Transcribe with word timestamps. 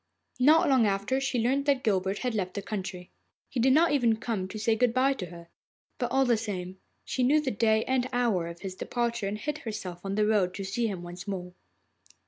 Not 0.39 0.67
long 0.67 0.87
after 0.87 1.21
she 1.21 1.37
learnt 1.37 1.67
that 1.67 1.83
Guilbert 1.83 2.17
had 2.25 2.33
left 2.33 2.55
the 2.55 2.63
country. 2.63 3.11
He 3.51 3.59
did 3.59 3.71
not 3.71 3.91
even 3.91 4.15
come 4.17 4.47
to 4.47 4.57
say 4.57 4.75
good 4.75 4.95
bye 4.95 5.13
to 5.13 5.27
her, 5.27 5.47
but, 5.99 6.09
all 6.11 6.25
the 6.25 6.37
same, 6.37 6.79
she 7.05 7.21
knew 7.21 7.39
the 7.39 7.51
day 7.51 7.83
and 7.85 8.09
hour 8.11 8.47
of 8.47 8.61
his 8.61 8.73
departure, 8.73 9.27
and 9.27 9.37
hid 9.37 9.59
herself 9.59 10.03
on 10.03 10.15
the 10.15 10.25
road 10.25 10.55
to 10.55 10.63
see 10.63 10.87
him 10.87 11.03
once 11.03 11.27
more. 11.27 11.53